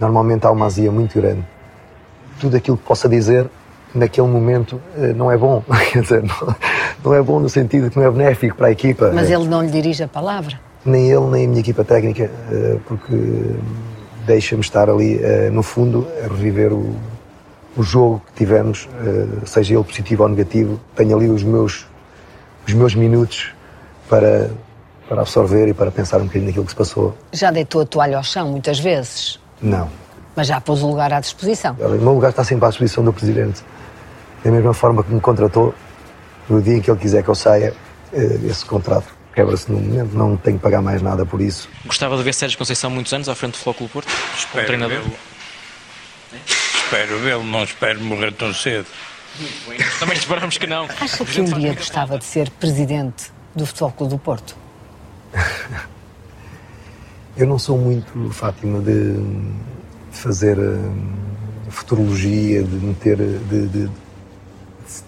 [0.00, 1.44] Normalmente há uma azia muito grande.
[2.40, 3.48] Tudo aquilo que possa dizer
[3.94, 5.62] naquele momento eh, não é bom.
[5.92, 6.56] Quer dizer, não,
[7.04, 9.12] não é bom no sentido que não é benéfico para a equipa.
[9.14, 10.58] Mas ele não lhe dirige a palavra.
[10.84, 13.14] Nem ele, nem a minha equipa técnica, eh, porque
[14.26, 16.94] deixa-me estar ali, eh, no fundo, a reviver o,
[17.76, 18.88] o jogo que tivemos,
[19.44, 20.80] seja ele positivo ou negativo.
[20.94, 21.86] Tenho ali os meus,
[22.66, 23.52] os meus minutos
[24.08, 24.50] para,
[25.08, 27.14] para absorver e para pensar um bocadinho naquilo que se passou.
[27.32, 29.88] Já deitou a toalha ao chão muitas vezes, Não.
[30.36, 31.76] Mas já pôs o lugar à disposição.
[31.78, 33.62] O meu lugar está sempre à disposição do Presidente.
[34.44, 35.74] Da mesma forma que me contratou,
[36.48, 37.74] no dia em que ele quiser que eu saia,
[38.12, 40.14] eh, esse contrato quebra-se no momento.
[40.16, 41.68] Não tenho que pagar mais nada por isso.
[41.86, 44.06] Gostava de ver Sérgio Conceição muitos anos à frente do Futebol Clube Porto?
[44.08, 44.98] Como Espero treinador?
[44.98, 45.16] vê-lo.
[46.76, 48.86] Espero vê-lo, não espero morrer tão cedo.
[49.98, 50.84] Também esperamos que não.
[51.00, 54.56] Acha que um dia gostava de ser presidente do Futebol Clube do Porto?
[57.36, 59.16] Eu não sou muito, Fátima, de
[60.14, 60.94] de fazer hum,
[61.68, 63.90] futurologia, de meter, de, de- de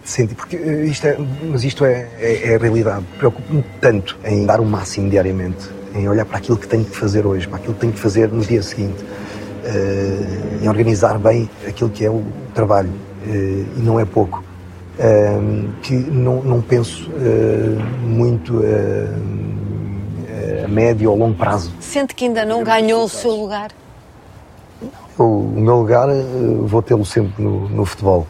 [0.04, 1.16] sentir, porque eh, isto é,
[1.50, 3.04] mas isto é, é, é a realidade.
[3.18, 7.24] Preocupo-me tanto em dar o máximo diariamente, em olhar para aquilo que tenho que fazer
[7.26, 9.04] hoje, para aquilo que tenho que fazer no dia seguinte,
[9.64, 12.22] eh, em organizar bem aquilo que é o
[12.54, 12.90] trabalho,
[13.26, 14.42] eh, e não é pouco.
[14.98, 17.10] Hum, que não, não penso
[18.02, 18.62] muito
[20.64, 21.70] a médio ou longo prazo.
[21.80, 23.70] Sente que ainda não ganhou o seu lugar?
[25.18, 26.22] Eu, o meu lugar eh,
[26.62, 28.26] vou tê-lo sempre no, no futebol.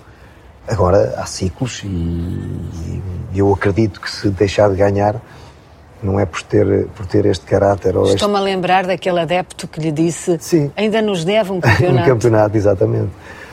[0.68, 5.20] Agora há ciclos e, e eu acredito que se deixar de ganhar
[6.02, 9.66] não é por ter, por ter este caráter ou este Estou-me a lembrar daquele adepto
[9.66, 10.70] que lhe disse Sim.
[10.76, 12.08] ainda nos deve um um campeonato.
[12.08, 13.10] campeonato, exatamente.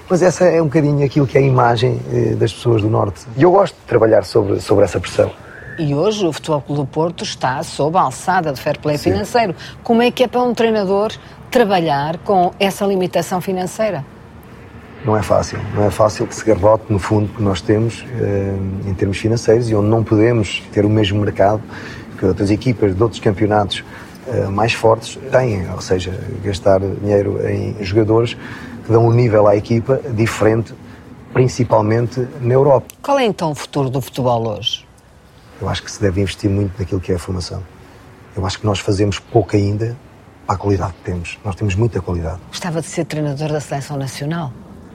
[0.10, 3.22] Mas essa é um bocadinho aquilo que é a imagem eh, das pessoas do Norte.
[3.38, 5.32] E eu gosto de trabalhar sobre, sobre essa pressão.
[5.80, 9.56] E hoje o Futebol Clube do Porto está sob a alçada de fair play financeiro.
[9.82, 11.12] Como é que é para um treinador
[11.54, 14.04] trabalhar com essa limitação financeira?
[15.06, 15.60] Não é fácil.
[15.76, 18.56] Não é fácil que se garrote, no fundo, que nós temos eh,
[18.88, 21.62] em termos financeiros e onde não podemos ter o mesmo mercado
[22.18, 23.84] que outras equipas de outros campeonatos
[24.28, 25.70] eh, mais fortes têm.
[25.70, 30.74] Ou seja, gastar dinheiro em jogadores que dão um nível à equipa diferente,
[31.34, 32.88] principalmente na Europa.
[33.00, 34.88] Qual é então o futuro do futebol hoje?
[35.62, 37.62] Eu acho que se deve investir muito naquilo que é a formação.
[38.36, 39.96] Eu acho que nós fazemos pouco ainda
[40.45, 41.39] para a qualidade que temos.
[41.43, 42.39] Nós temos muita qualidade.
[42.47, 44.51] Gostava de ser treinador da seleção nacional?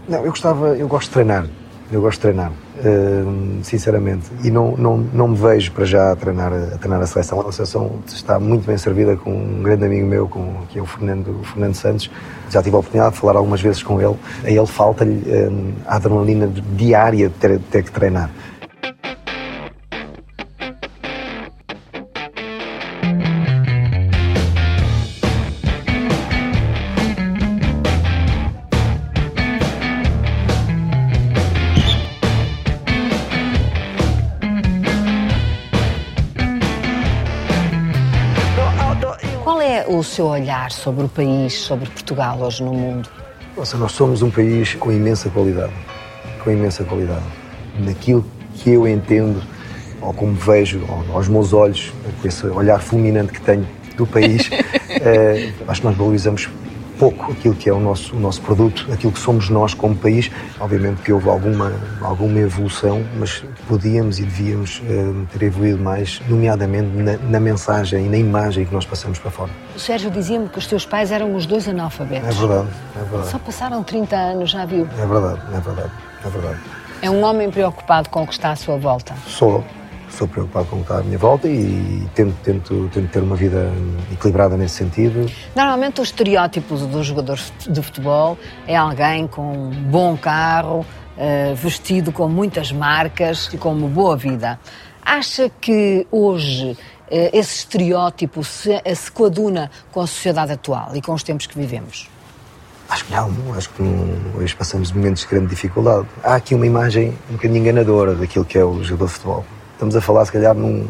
[0.09, 1.47] Não, eu gostava, eu gosto de treinar.
[1.91, 2.53] Eu gosto de treinar,
[2.85, 4.27] hum, sinceramente.
[4.45, 7.41] E não, não, não me vejo para já a treinar, a treinar a seleção.
[7.41, 10.87] A seleção está muito bem servida com um grande amigo meu, com, que é o
[10.87, 12.11] Fernando, o Fernando Santos.
[12.51, 14.17] Já tive a oportunidade de falar algumas vezes com ele.
[14.45, 18.31] A ele falta-lhe hum, a adrenalina diária de ter, de ter que treinar.
[40.79, 43.09] Sobre o país, sobre Portugal hoje no mundo?
[43.57, 45.73] Nossa, nós somos um país com imensa qualidade.
[46.43, 47.25] Com imensa qualidade.
[47.81, 49.43] Naquilo que eu entendo,
[50.01, 54.49] ou como vejo ao- aos meus olhos, com esse olhar fulminante que tenho do país,
[54.91, 56.49] eh, acho que nós valorizamos
[56.99, 60.31] pouco aquilo que é o nosso, o nosso produto, aquilo que somos nós como país.
[60.61, 66.89] Obviamente que houve alguma, alguma evolução, mas podíamos e devíamos eh, ter evoluído mais, nomeadamente
[66.89, 69.51] na, na mensagem e na imagem que nós passamos para fora.
[69.77, 72.29] O Sérgio dizia-me que os teus pais eram os dois analfabetos.
[72.29, 73.31] É verdade, é verdade.
[73.31, 74.89] Só passaram 30 anos, já viu?
[74.99, 75.93] É verdade, é verdade,
[76.25, 76.61] é verdade.
[77.01, 79.15] É um homem preocupado com o que está à sua volta.
[79.27, 79.65] Sou,
[80.11, 83.37] sou preocupado com o que está à minha volta e tento, tento, tento ter uma
[83.37, 83.73] vida
[84.13, 85.31] equilibrada nesse sentido.
[85.55, 90.85] Normalmente, o estereótipo do jogador de futebol é alguém com um bom carro,
[91.17, 94.59] eh, vestido com muitas marcas e com uma boa vida.
[95.05, 96.77] Acha que hoje
[97.11, 101.47] eh, esse estereótipo se, eh, se coaduna com a sociedade atual e com os tempos
[101.47, 102.09] que vivemos?
[102.89, 106.07] Acho que não, acho que não, hoje passamos momentos de grande dificuldade.
[106.23, 109.45] Há aqui uma imagem um bocadinho enganadora daquilo que é o jogador de futebol.
[109.79, 110.89] Estamos a falar, se calhar, num,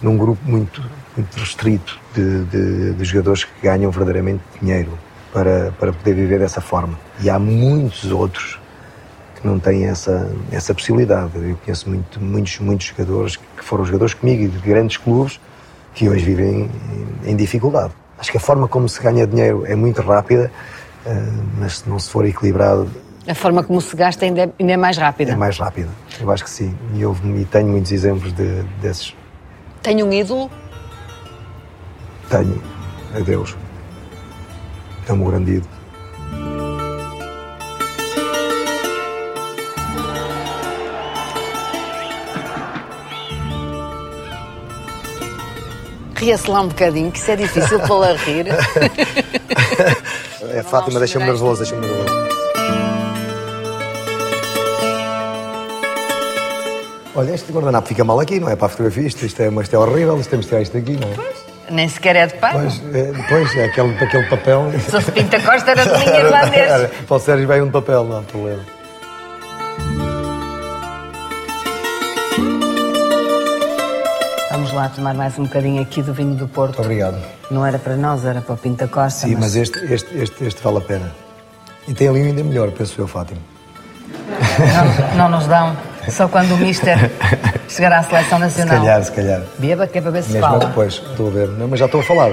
[0.00, 0.82] num grupo muito,
[1.14, 4.98] muito restrito de, de- de jogadores que ganham verdadeiramente dinheiro
[5.34, 6.98] para, para poder viver dessa forma.
[7.20, 8.58] E há muitos outros
[9.38, 11.32] que não têm essa, essa possibilidade.
[11.36, 15.38] Eu conheço muito, muitos, muitos jogadores que foram jogadores comigo de grandes clubes
[15.94, 16.70] que hoje vivem
[17.26, 17.92] em, em dificuldade.
[18.18, 20.50] Acho que a forma como se ganha dinheiro é muito rápida,
[21.04, 21.22] eh,
[21.58, 22.88] mas se não se for equilibrado,
[23.26, 25.32] A forma como se gasta ainda é, ainda é mais rápida.
[25.32, 25.88] é mais rápida.
[26.20, 26.76] Eu acho que sim.
[26.94, 29.14] E, houve, e tenho muitos exemplos de, desses.
[29.82, 30.50] Tenho um ídolo?
[32.28, 32.62] Tenho.
[33.16, 33.56] Adeus.
[35.08, 35.74] É um grande ídolo.
[46.16, 48.46] Ria-se lá um bocadinho, que isso é difícil pô-la a rir.
[50.54, 52.23] É, Fátima, deixa-me nervoso, deixa-me nervoso.
[57.16, 59.66] Olha, este guardanapo fica mal aqui, não é para a fotografia, isto, isto, é, mas
[59.66, 61.44] isto é horrível, isto temos de tirar isto aqui, não é?
[61.70, 62.60] Nem sequer é de pano.
[62.60, 64.72] Pois, é, depois é aquele, aquele papel.
[64.72, 66.90] Se fosse Pinta Costa era de linha irlandês.
[67.06, 68.62] Para o Sérgio vai um papel, não há problema.
[74.50, 76.82] Vamos lá tomar mais um bocadinho aqui do vinho do Porto.
[76.82, 77.18] Obrigado.
[77.50, 79.26] Não era para nós, era para o Pinta Costa.
[79.26, 81.12] Sim, mas este, este, este, este vale a pena.
[81.86, 83.40] E tem ali um ainda melhor, penso eu, Fátima.
[85.16, 85.76] não, não nos dão.
[86.10, 87.10] Só quando o Mister
[87.68, 88.78] chegar à seleção Se nacional.
[88.78, 89.42] calhar, se calhar.
[89.58, 90.66] Beba, que é para ver se Mesmo fala.
[90.66, 91.48] depois, estou a ver.
[91.48, 92.32] Não, mas já estou a falar.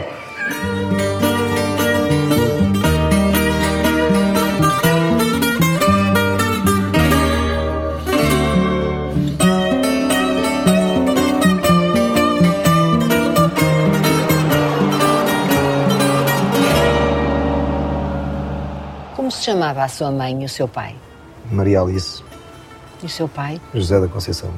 [19.15, 20.95] Como se chamava a sua mãe e o seu pai?
[21.51, 22.23] Maria Alice,
[23.01, 23.59] E o seu pai?
[23.73, 24.49] José da Conceição.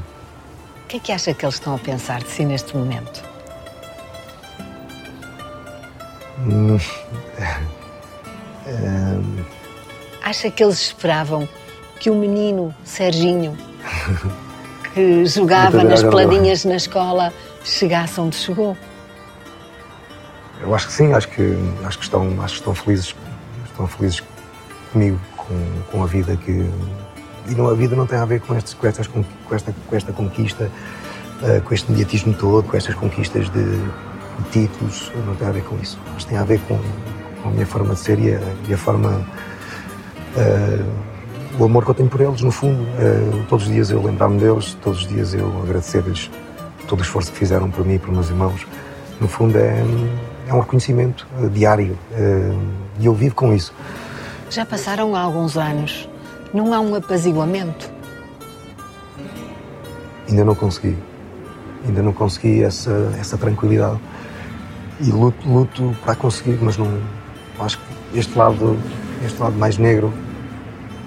[0.84, 3.24] O que é que acha que eles estão a pensar de si neste momento?
[6.46, 6.78] Hum,
[8.68, 9.44] hum,
[10.22, 11.48] Acha que eles esperavam
[12.00, 13.58] que o menino Serginho,
[14.94, 16.10] que jogava nas agradável.
[16.12, 18.76] peladinhas na escola, chegasse onde chegou?
[20.62, 23.16] eu acho que sim, acho que, acho que, estão, acho que estão felizes,
[23.66, 24.24] estão felizes
[24.94, 26.70] comigo, com, com a vida que.
[27.50, 29.96] E não, a vida não tem a ver com, estes, com, estas, com, esta, com
[29.96, 30.72] esta conquista,
[31.44, 35.64] eh, com este mediatismo todo, com estas conquistas de, de títulos, não tem a ver
[35.64, 36.00] com isso.
[36.14, 36.80] Mas tem a ver com,
[37.42, 39.26] com a minha forma de ser e a, e a forma.
[40.38, 40.80] eh,
[41.60, 42.82] o amor que eu tenho por eles, no fundo.
[42.98, 46.32] Eh, todos os dias eu lembrar-me deles, todos os dias eu agradecer-lhes
[46.88, 48.66] todo o esforço que fizeram por mim e por meus irmãos.
[49.22, 49.84] No fundo, é,
[50.48, 51.98] é um reconhecimento diário
[53.00, 53.72] e eu vivo com isso.
[54.50, 56.10] Já passaram alguns anos.
[56.54, 57.90] Não há um apaziguamento.
[60.30, 60.98] Ainda não consegui.
[61.86, 64.00] Ainda não consegui essa, essa tranquilidade.
[65.02, 67.00] E luto, luto para conseguir, mas não.
[67.60, 67.78] Acho
[68.12, 68.78] que este lado,
[69.26, 70.14] este lado mais negro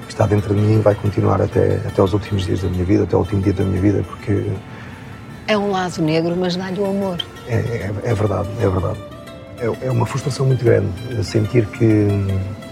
[0.07, 3.05] que está dentro de mim vai continuar até, até os últimos dias da minha vida,
[3.05, 4.47] até o último dia da minha vida, porque
[5.49, 7.19] É um lado negro, mas dá-lhe o amor.
[7.47, 8.99] É, é- é verdade, é verdade.
[9.59, 12.66] É, é uma frustração muito grande eh, sentir que, que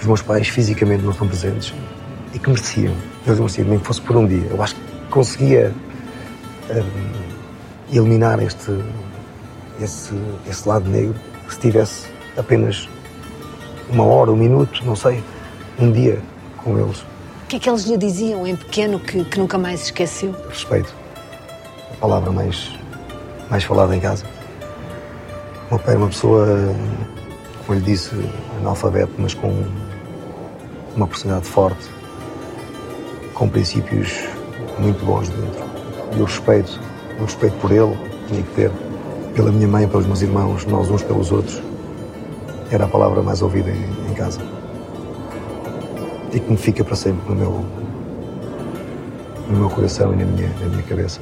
[0.00, 1.74] os meus pais fisicamente não estão presentes
[2.32, 2.94] e que mereciam.
[3.26, 4.46] Eles mereciam, nem que fosse por um dia.
[4.50, 4.80] Eu acho que
[5.10, 5.72] conseguia
[6.70, 7.12] hum,
[7.92, 8.78] eliminar este,
[9.80, 10.14] esse,
[10.48, 11.14] esse lado negro
[11.48, 12.88] se tivesse apenas
[13.90, 15.22] uma hora, um minuto, não sei,
[15.78, 16.20] um dia
[16.62, 17.00] com eles.
[17.00, 20.34] O que é que eles lhe diziam em pequeno que, que nunca mais esqueceu?
[20.48, 20.94] Respeito.
[21.92, 22.70] A palavra mais,
[23.48, 24.26] mais falada em casa.
[25.66, 26.74] O meu pai era uma pessoa,
[27.66, 28.10] como lhe disse,
[28.60, 29.64] analfabeto, mas com
[30.98, 31.88] uma personalidade forte,
[33.32, 34.12] com princípios
[34.78, 35.64] muito bons dentro.
[36.16, 36.80] E o respeito,
[37.20, 37.96] o respeito por ele,
[38.26, 38.72] tinha que ter,
[39.34, 41.62] pela minha mãe, pelos meus irmãos, nós uns pelos outros,
[42.70, 44.40] era a palavra mais ouvida em, em casa.
[46.32, 47.64] E que me fica para sempre no meu,
[49.48, 51.20] no meu coração e na minha, na minha cabeça.